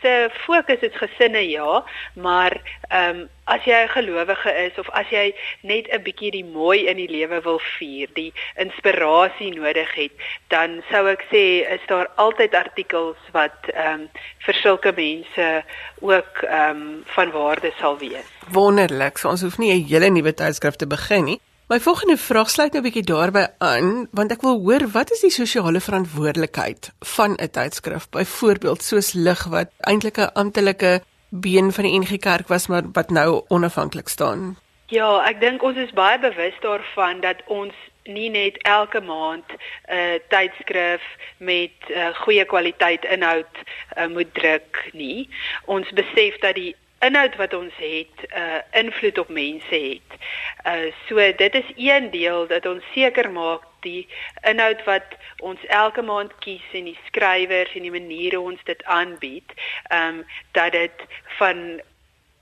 [0.02, 1.84] se fokus is gesinne ja,
[2.16, 6.46] maar ehm um, as jy 'n gelowige is of as jy net 'n bietjie die
[6.46, 10.12] mooi in die lewe wil vier, die inspirasie nodig het,
[10.48, 14.10] dan sou ek sê is daar altyd artikels wat ehm um,
[14.46, 15.64] vir sulke mense
[16.00, 18.28] ook ehm um, van waarde sal wees.
[18.48, 19.18] Wonderlik.
[19.18, 21.40] So ons hoef nie 'n hele nuwe tydskrif te begin nie.
[21.72, 25.22] My volgende vraag sluit nou 'n bietjie daarbey aan, want ek wil hoor wat is
[25.24, 28.10] die sosiale verantwoordelikheid van 'n tydskrif?
[28.10, 33.10] Byvoorbeeld soos lig wat eintlik 'n amptelike been van die NG Kerk was, maar wat
[33.10, 34.58] nou onafhanklik staan.
[34.86, 39.96] Ja, ek dink ons is baie bewus daarvan dat ons nie net elke maand 'n
[39.96, 41.02] uh, tydskrif
[41.38, 43.56] met uh, goeie kwaliteit inhoud
[43.98, 45.30] uh, moet druk nie.
[45.66, 50.18] Ons besef dat die inhoud wat ons het uh invloed op mense het.
[50.66, 54.08] Uh so dit is een deel dat ons seker maak die
[54.42, 59.56] inhoud wat ons elke maand kies en die skrywers en die maniere ons dit aanbied,
[59.90, 60.26] ehm um,
[60.58, 61.08] dat dit
[61.40, 61.82] van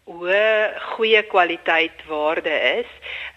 [0.10, 2.92] hoë goeie kwaliteit waarde is.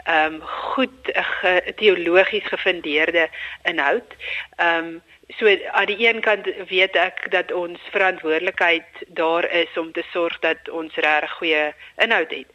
[0.04, 3.28] Ehm um, goed ge, teologies gefundeerde
[3.62, 4.16] inhoud.
[4.56, 5.02] Ehm um,
[5.38, 10.38] So aan die een kant weet ek dat ons verantwoordelikheid daar is om te sorg
[10.38, 12.46] dat ons reg goeie inhoud het.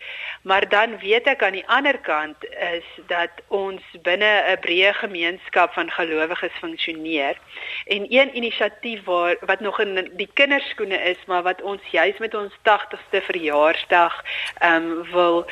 [0.41, 5.73] Maar dan weet ek aan die ander kant is dat ons binne 'n breë gemeenskap
[5.73, 7.35] van gelowiges funksioneer.
[7.85, 12.33] En een inisiatief waar wat nog in die kinderskoene is, maar wat ons juis met
[12.33, 14.23] ons 80ste verjaarsdag
[14.59, 15.45] ehm um, wil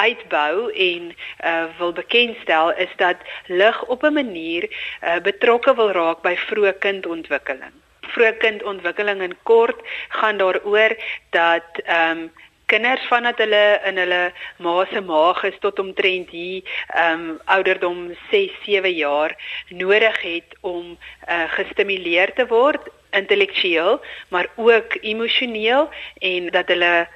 [0.00, 1.12] uitbou en
[1.44, 6.74] uh, wil bekendstel is dat lig op 'n manier uh, betrokke wil raak by vroeë
[6.78, 7.74] kindontwikkeling.
[8.12, 10.96] Vroeë kindontwikkeling in kort gaan daaroor
[11.30, 12.30] dat ehm um,
[12.70, 14.32] kinders vandat hulle in hulle
[14.62, 17.98] ma se maag is tot omtrent hier ehm um, ouderdom
[18.30, 19.34] 6, 7 jaar
[19.68, 27.08] nodig het om uh, gestimuleer te word intellektueel maar ook emosioneel en dat hulle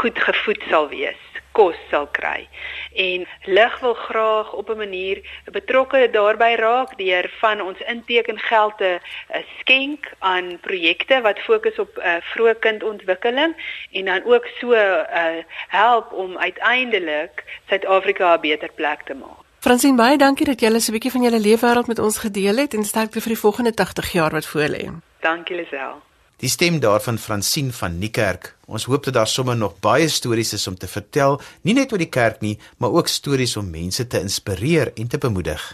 [0.00, 2.48] goed gevoed sal wees kos sal kry.
[2.94, 8.78] En lig wil graag op 'n manier betrokke daarbey raak deur van ons inteken geld
[8.78, 13.54] te uh, skenk aan projekte wat fokus op uh, vroeë kindontwikkeling
[13.92, 19.48] en dan ook so uh, help om uiteindelik Suid-Afrika 'n beter plek te maak.
[19.60, 22.74] Fransien baie dankie dat jy alles 'n bietjie van jou leefwêreld met ons gedeel het
[22.74, 24.88] en sterkte vir die volgende 80 jaar wat voorlê.
[25.20, 26.09] Dankie Lisel.
[26.40, 28.54] Die stem daarvan Fransien van Niekerk.
[28.64, 31.36] Ons hoop dat daar sommer nog baie stories is om te vertel,
[31.68, 35.20] nie net oor die kerk nie, maar ook stories om mense te inspireer en te
[35.20, 35.66] bemoedig.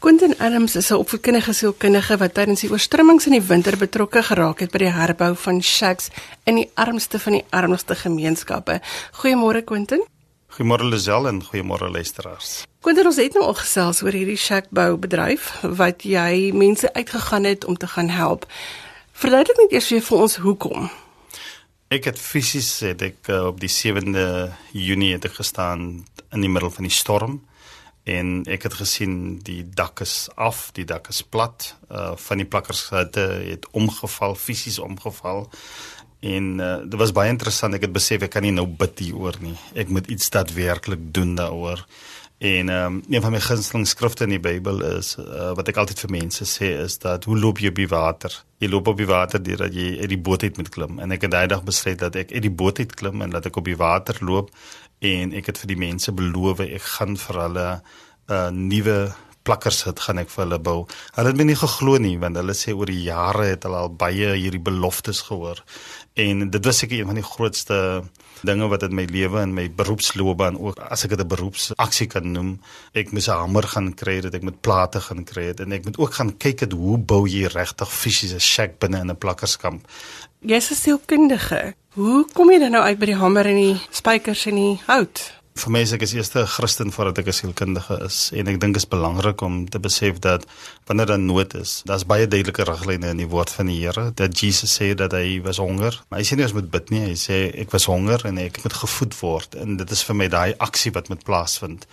[0.00, 4.60] Quentin Adams is 'n opvoedkundige sielkundige wat tydens die oorstromings in die winter betrokke geraak
[4.60, 6.08] het by die herbou van shacks
[6.44, 8.80] in die armste van die armste gemeenskappe.
[9.12, 10.02] Goeiemôre Quentin.
[10.48, 12.64] Goeiemôre Lisel en goeiemôre luisteraars.
[12.80, 17.64] Quentin, ons het nou al gesels oor hierdie shackbou bedryf wat jy mense uitgegaan het
[17.64, 18.46] om te gaan help.
[19.20, 20.86] Verduidelik net eers vir ons hoekom.
[21.92, 24.22] Ek het fisies het ek uh, op die 7de
[24.72, 25.82] Junie het ek gestaan
[26.32, 27.34] in die middel van die storm
[28.08, 32.48] en ek het gesien die dak is af, die dak is plat, uh van die
[32.48, 35.44] plakkers het het omgeval, fisies omgeval.
[36.24, 37.76] En uh, dit was baie interessant.
[37.76, 39.58] Ek het besef ek kan nie nou bid hieroor nie.
[39.76, 41.84] Ek moet iets daadwerklik doen daaroor.
[42.40, 45.76] En ehm um, een van my gunsteling skrifte in die Bybel is uh, wat ek
[45.76, 48.32] altyd vir mense sê is dat hoe loop jy op die water?
[48.64, 51.02] Jy loop op die water deurdat jy uit die boot uit moet klim.
[51.04, 53.50] En ek het daai dag besluit dat ek uit die boot uit klim en dat
[53.50, 54.48] ek op die water loop
[55.04, 58.96] en ek het vir die mense beloof ek gaan vir hulle 'n uh, nuwe
[59.42, 60.78] plakkers het gaan ek vir hulle bou.
[61.16, 63.92] Hulle het my nie geglo nie want hulle sê oor die jare het hulle al
[64.02, 65.62] baie hierdie beloftes gehoor.
[66.20, 67.78] En dit was seker een van die grootste
[68.46, 72.32] dinge wat in my lewe en my beroepsloopbaan ook as ek dit 'n beroepsaksie kan
[72.32, 72.60] noem,
[72.94, 75.84] ek moes 'n hamer gaan kry dat ek met plate gaan kry het en ek
[75.84, 79.86] moet ook gaan kyk het hoe bou jy regtig fisiese shack binne in 'n plakkerskamp.
[80.40, 81.74] Jy's 'n sielkundige.
[81.94, 85.39] Hoe kom jy dan nou uit by die hamer en die spykers en die hout?
[85.60, 88.74] Vir my is ek as eerste Christen voordat ek 'n sielkundige is en ek dink
[88.74, 90.46] dit is belangrik om te besef dat
[90.86, 94.38] wanneer daar nood is, daar's baie duidelike riglyne in die woord van die Here dat
[94.38, 96.02] Jesus sê dat hy was honger.
[96.08, 98.62] Maar hy sê nie ons moet bid nie, hy sê ek was honger en ek
[98.64, 101.86] moet gevoed word en dit is vir my daai aksie wat moet plaasvind.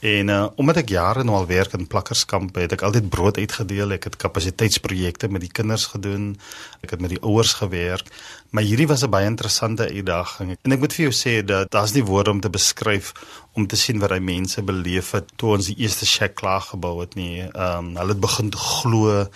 [0.00, 3.92] En uh, omdat ek jare nou al werk in plakkerskampe, het ek altyd brood uitgedeel.
[3.98, 6.32] Ek het kapasiteitsprojekte met die kinders gedoen.
[6.80, 8.08] Ek het met die ouers gewerk.
[8.50, 10.56] Maar hierdie was 'n baie interessante uitdaging.
[10.62, 13.12] En ek moet vir jou sê dat daar's nie woorde om te beskryf
[13.52, 17.00] om te sien wat hy mense beleef het toe ons die eerste shack klaar gebou
[17.00, 17.40] het nie.
[17.42, 19.28] Ehm um, hulle het begin glo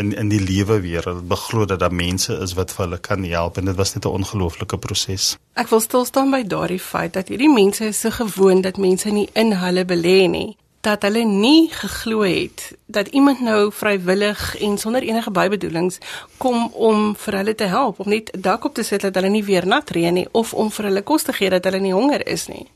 [0.00, 1.04] in in die lewe weer.
[1.04, 4.04] Hulle beglo dat daar mense is wat vir hulle kan help en dit was net
[4.04, 5.36] 'n ongelooflike proses.
[5.54, 9.08] Ek wil stil staan by daardie feit dat hierdie mense is so gewoond dat mense
[9.10, 14.78] nie in hulle belê nie dat hulle nie geglo het dat iemand nou vrywillig en
[14.78, 15.98] sonder enige bybedoelings
[16.36, 19.44] kom om vir hulle te help om net dak op te sit dat hulle nie
[19.44, 22.26] weer nat reën nie of om vir hulle kos te gee dat hulle nie honger
[22.26, 22.66] is nie.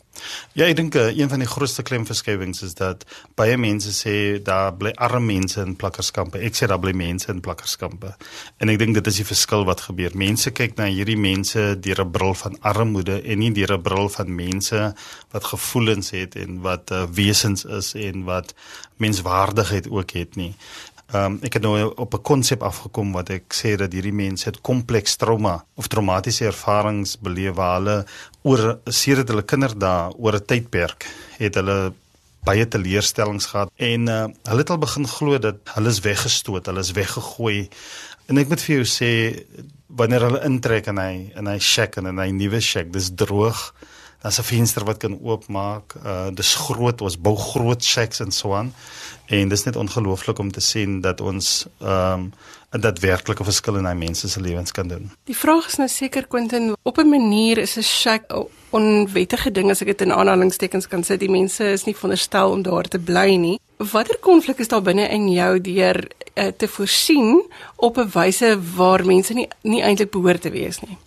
[0.53, 4.75] Ja, ek dink uh, een van die grootste klemverskywings is dat baie mense sê daar
[4.77, 6.39] bly arme mense in plakkerskampe.
[6.39, 8.15] Ek sê daar bly mense in plakkerskampe.
[8.59, 10.15] En ek dink dit is die verskil wat gebeur.
[10.15, 14.09] Mense kyk na hierdie mense deur 'n bril van armoede en nie deur 'n bril
[14.09, 14.95] van mense
[15.33, 18.55] wat gevoelens het en wat uh, wesens is en wat
[18.97, 20.55] menswaardigheid ook het nie.
[21.13, 24.49] Ehm um, ek het nou op 'n konsep afgekom wat ek sê dat hierdie mense
[24.49, 28.07] het kompleks trauma of traumatiese ervarings beleef waar hulle
[28.45, 31.07] oor sedert hulle kinderdae oor 'n tydperk
[31.41, 31.95] het hulle
[32.45, 36.85] baie teleurstellings gehad en uh, hulle het al begin glo dat hulle is weggestoot, hulle
[36.85, 37.69] is weggegooi.
[38.29, 39.11] En ek moet vir jou sê
[39.89, 43.73] wanneer hulle intrek in hy in hy shack en in hy nuwe shack, dis droog.
[44.25, 45.95] Daar's 'n venster wat kan oopmaak.
[46.05, 48.73] Uh dis groot, ons bou groot shacks en so aan.
[49.27, 52.33] En dis net ongelooflik om te sien dat ons ehm um,
[52.73, 55.11] 'n daadwerklike verskil in daai mense se lewens kan doen.
[55.25, 58.23] Die vraag is nou seker Quentin, op 'n manier is 'n shack
[58.71, 61.21] onwettige ding as ek dit in aanhalingstekens kan sit.
[61.21, 63.59] Die mense is nie veronderstel om daar te bly nie.
[63.77, 65.99] Watter konflik is daar binne in jou deur
[66.35, 67.43] uh, te voorsien
[67.77, 70.99] op 'n wyse waar mense nie nie eintlik behoort te wees nie?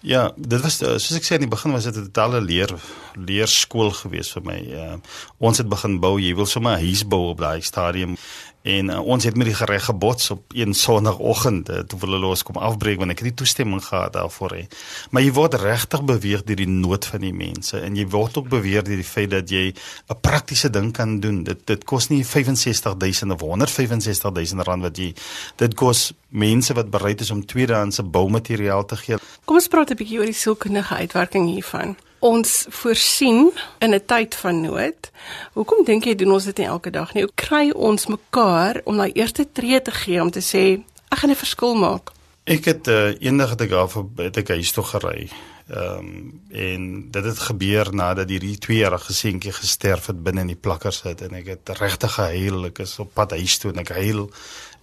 [0.00, 2.72] Ja, dit was eh, soos ek sê in die begin was dit 'n totale leer
[3.14, 4.58] leerskool gewees vir my.
[4.82, 4.96] Uh,
[5.38, 8.16] ons het begin bou, jy wil sommer 'n huis bou op daai stadium
[8.62, 12.42] En uh, ons het met die gereg gebots op een sonoggend uh, toe hulle los
[12.44, 14.66] kom afbreek want ek het nie toestemming gehad daarvoor nie.
[15.10, 18.50] Maar jy word regtig beweeg deur die nood van die mense en jy word ook
[18.52, 21.42] beweeg deur die feit dat jy 'n praktiese ding kan doen.
[21.44, 25.14] Dit dit kos nie 65000 of 165000 rand wat jy
[25.56, 29.16] dit kos mense wat bereid is om tweedehandse boumateriaal te gee.
[29.44, 34.34] Kom ons praat 'n bietjie oor die sielkundige uitwerking hiervan ons voorsien in 'n tyd
[34.34, 35.10] van nood.
[35.52, 37.22] Hoekom dink jy doen ons dit nie elke dag nie?
[37.22, 41.30] Hoe kry ons mekaar om daai eerste tree te gee om te sê ek gaan
[41.30, 42.12] 'n verskil maak?
[42.44, 45.28] Ek het uh, eendag het ek af het ek huis toe gery.
[45.70, 50.58] Ehm um, en dit het gebeur nadat hierdie 2-jarige seentjie gesterf het binne in die
[50.58, 52.64] plakkers het en ek het regtig gehuil.
[52.72, 54.26] Ek is op pad huis toe en ek huil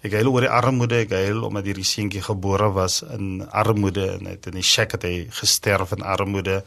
[0.06, 4.28] Ek huil oor die armoede, ek huil omdat hierdie seentjie gebore was in armoede en
[4.30, 6.60] het in die shack het hy gesterf in armoede.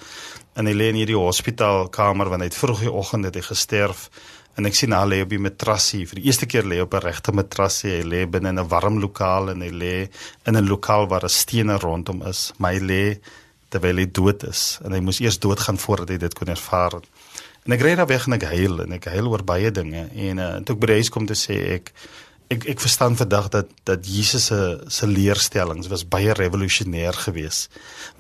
[0.59, 4.09] En hy lê in hierdie hospitaalkamer want hy het vroeg die oggend het hy gesterf
[4.59, 6.03] en ek sien hy lê op die matrasie.
[6.11, 8.01] Vir die eerste keer lê op 'n regte matrasie.
[8.01, 9.97] Hy lê binne in 'n warm lokaal en hy lê
[10.47, 12.53] in 'n lokaal waar 'n stene rondom is.
[12.59, 13.21] My lê
[13.71, 17.01] terwyl hy dood is en hy moes eers doodgaan voordat hy dit kon ervaar.
[17.67, 20.43] En ek ry daar weg en ek huil en ek huil oor baie dinge en
[20.43, 21.93] uh, toe ek by die huis kom te sê ek
[22.51, 27.71] ek ek verstaan vandag dat dat Jesus se se leerstellings was baie revolusionêr geweest.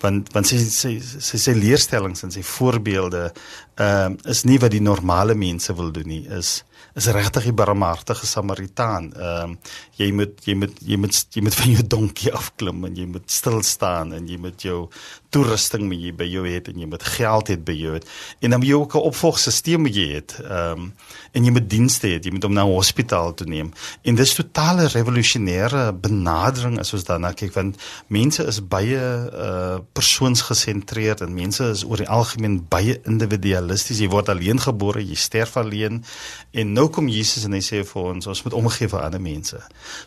[0.02, 4.74] Want want sy sy sy sy leerstellings en sy voorbeelde ehm uh, is nie wat
[4.76, 6.24] die normale mense wil doen nie.
[6.30, 6.60] Is
[6.94, 9.12] is regtig die barmhartige Samaritaan.
[9.14, 9.58] Ehm um,
[10.00, 13.30] jy moet jy moet jy moet jy moet van jou donkie afklim en jy moet
[13.30, 14.88] stil staan en jy moet jou
[15.30, 18.06] toerusting met jy by jou het en jy moet geld hê by jou het.
[18.40, 20.36] En dan moet jy ook 'n opvolgstelsel met jy het.
[20.40, 20.92] Ehm um,
[21.32, 23.72] en jy moet dienste hê, jy moet hom na 'n hospitaal toe neem.
[24.02, 27.76] En dis totale revolusionêre benadering as ons daarna kyk want
[28.08, 33.98] mense is baie uh persoonsgesentreerd en mense is oor die algemeen baie individualisties.
[33.98, 36.04] Jy word alleen gebore, jy sterf alleen
[36.50, 39.58] en nou kom Jesus en hy sê vir ons ons moet omgee vir ander mense.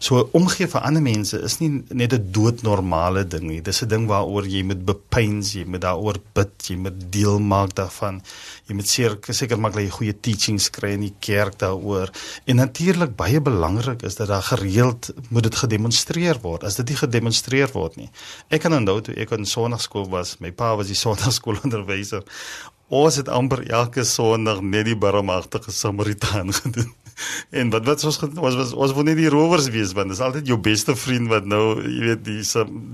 [0.03, 3.61] So omgee vir ander mense is nie net 'n doodnormale ding nie.
[3.61, 7.75] Dis 'n ding waaroor jy moet bepeins, jy moet daaroor bid, jy moet deel maak
[7.75, 8.21] daarvan.
[8.67, 12.09] Jy moet seker seker maak dat jy goeie teachings kry in die kerk daaroor.
[12.45, 16.63] En natuurlik baie belangrik is dat daar gereeld moet dit gedemonstreer word.
[16.63, 18.09] As dit nie gedemonstreer word nie.
[18.49, 22.23] Ek kan onthou toe ek in sonnaarskool was, my pa was die sonnaarskoolonderwyser.
[22.87, 26.93] Ons het amper elke Sondag net die barmhartige Samaritaan gedoen.
[27.49, 30.23] En wat wat ons ons was ons wou net die rowers wees want dit is
[30.23, 32.41] altyd jou beste vriend wat nou jy weet die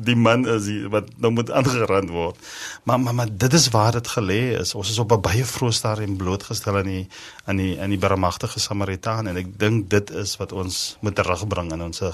[0.05, 2.35] die man is die, wat nou moet aangerand word.
[2.83, 4.75] Maar maar maar dit is waar dit gelê is.
[4.75, 7.07] Ons is op 'n baie vroeë stadium blootgestel aan die
[7.45, 11.71] aan die aan die barmhartige Samaritaan en ek dink dit is wat ons moet terugbring
[11.71, 12.13] in ons uh,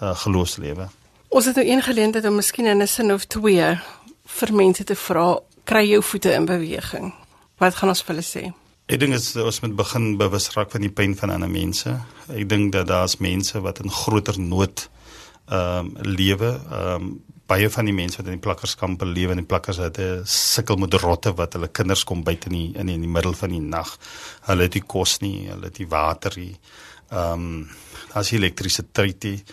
[0.00, 0.88] geloofslewe.
[1.28, 3.78] Ons het nou een geleentheid om miskien in 'n sin of twee
[4.24, 5.38] vir mense te vra
[5.70, 7.12] kry jou voete in beweging.
[7.62, 8.44] Wat gaan ons vir hulle sê?
[8.90, 11.92] Ek dink ons moet begin bewus raak van die pyn van ander mense.
[12.26, 14.88] Ek dink dat daar's mense wat in groter nood
[15.50, 16.56] ehm um, lewe.
[16.58, 17.12] Ehm um,
[17.50, 20.76] baie van die mense wat in die plakkerskampe lewe en die plakkers het 'n sukkel
[20.78, 23.50] met rotte wat hulle kinders kom byt in die in die, in die middel van
[23.50, 23.98] die nag.
[24.46, 26.54] Hulle het nie kos nie, hulle het nie water nie.
[27.10, 27.68] Ehm um,
[28.14, 29.44] as elektrisiteit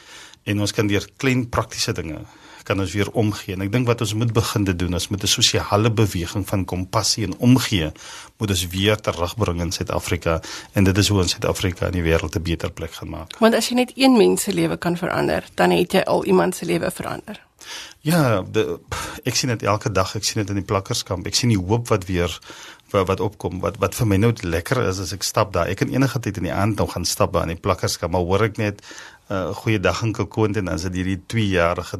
[0.43, 2.25] en ons kan deur klein praktiese dinge
[2.67, 3.55] kan ons weer omgee.
[3.55, 6.65] En ek dink wat ons moet begin te doen is met 'n sosiale beweging van
[6.65, 7.91] kompassie en omgee,
[8.37, 10.41] moet ons weer terugbring in Suid-Afrika
[10.73, 13.39] en dit is hoe ons Suid-Afrika in die wêreld 'n beter plek gaan maak.
[13.39, 16.55] Want as jy net een mens se lewe kan verander, dan het jy al iemand
[16.55, 17.45] se lewe verander.
[18.01, 18.79] Ja, de,
[19.23, 21.27] ek sien dit elke dag, ek sien dit in die plakkerskamp.
[21.27, 22.31] Ek sien die hoop wat weer
[22.93, 23.59] wat, wat opkom.
[23.63, 25.67] Wat wat vir my nou lekker is as ek stap daar.
[25.67, 28.27] Ek kan enige tyd in die aand nog gaan stap daar in die plakkerskamp, maar
[28.27, 28.83] hoor ek net
[29.29, 31.97] 'n uh, goeie dag in Kokoond en dan is dit hierdie 2-jarige,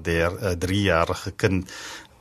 [0.58, 1.72] 3-jarige uh, kind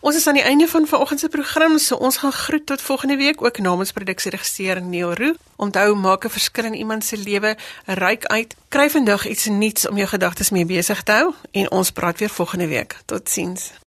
[0.00, 3.16] Ons is aan die einde van vanoggend se program, so ons gaan groet tot volgende
[3.16, 5.34] week ook namens produksieregisseur Neil Roo.
[5.56, 8.54] Onthou, maak 'n verskil in iemand se lewe, ryk uit.
[8.68, 12.30] Kry vandag iets nuuts om jou gedagtes mee besig te hou en ons praat weer
[12.30, 12.96] volgende week.
[13.04, 13.84] Totsiens.